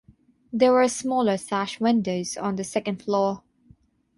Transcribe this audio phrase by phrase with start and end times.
[0.51, 3.43] There were smaller sash windows on the second floor.